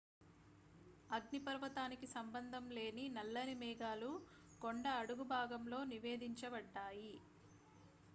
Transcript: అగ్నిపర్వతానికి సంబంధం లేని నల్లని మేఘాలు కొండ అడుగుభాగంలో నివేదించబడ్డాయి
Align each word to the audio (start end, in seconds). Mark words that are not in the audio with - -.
అగ్నిపర్వతానికి 1.09 2.07
సంబంధం 2.07 2.65
లేని 2.69 3.05
నల్లని 3.09 3.55
మేఘాలు 3.55 4.11
కొండ 4.61 4.87
అడుగుభాగంలో 5.01 5.79
నివేదించబడ్డాయి 5.83 7.13